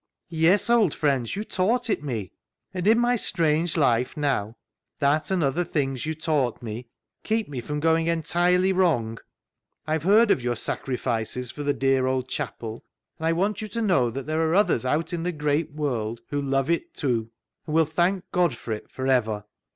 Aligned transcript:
"Yes, 0.47 0.67
old 0.67 0.95
friends, 0.95 1.35
you 1.35 1.43
taught 1.43 1.87
it 1.87 2.01
me. 2.03 2.31
And 2.73 2.87
in 2.87 2.97
my 2.97 3.15
strange 3.15 3.77
life 3.77 4.17
now, 4.17 4.55
that 4.97 5.29
and 5.29 5.43
other 5.43 5.63
things 5.63 6.07
you 6.07 6.15
taught 6.15 6.59
me, 6.63 6.87
keep 7.21 7.47
me 7.47 7.61
from 7.61 7.79
going 7.79 8.07
entirely 8.07 8.73
wrong. 8.73 9.19
I've 9.85 10.01
heard 10.01 10.31
of 10.31 10.41
your 10.41 10.55
sacrifices 10.55 11.51
for 11.51 11.61
the 11.61 11.75
dear 11.75 12.07
old 12.07 12.27
chapel, 12.29 12.83
and 13.19 13.27
I 13.27 13.33
want 13.33 13.61
you 13.61 13.67
to 13.67 13.79
know 13.83 14.09
that 14.09 14.25
there 14.25 14.41
are 14.49 14.55
others 14.55 14.85
out 14.87 15.13
in 15.13 15.21
the 15.21 15.31
great 15.31 15.71
world 15.71 16.21
who 16.29 16.41
346 16.41 16.45
CLOG 16.49 16.81
SHOP 16.81 17.01
CHRONICLES 17.03 17.21
love 17.21 17.27
it 17.27 17.27
too, 17.27 17.31
and 17.67 17.75
will 17.75 17.85
thank 17.85 18.31
God 18.31 18.57
for 18.57 18.71
it 18.71 18.89
for 18.89 19.05
ever." 19.05 19.43